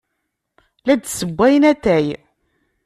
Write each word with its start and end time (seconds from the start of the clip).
La 0.85 0.93
d-ssewwayen 0.95 1.63
atay. 1.71 2.05